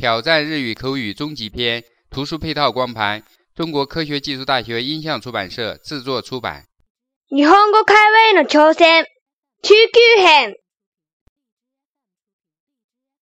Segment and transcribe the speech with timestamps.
[0.00, 3.22] 挑战日语口语终极篇图书配套光盘，
[3.54, 6.64] 中国科学技术大学音像出版社制作出版。
[7.30, 9.04] 你换个开关的挑戦
[9.62, 10.52] 急 Q 編